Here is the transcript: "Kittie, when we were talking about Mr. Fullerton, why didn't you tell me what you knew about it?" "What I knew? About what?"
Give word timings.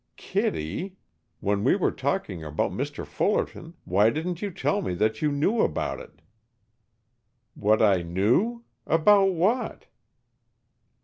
"Kittie, 0.17 0.97
when 1.41 1.63
we 1.63 1.75
were 1.75 1.91
talking 1.91 2.43
about 2.43 2.71
Mr. 2.71 3.05
Fullerton, 3.05 3.75
why 3.85 4.09
didn't 4.09 4.41
you 4.41 4.49
tell 4.49 4.81
me 4.81 4.95
what 4.95 5.21
you 5.21 5.31
knew 5.31 5.59
about 5.61 5.99
it?" 5.99 6.23
"What 7.53 7.83
I 7.83 8.01
knew? 8.01 8.63
About 8.87 9.31
what?" 9.35 9.85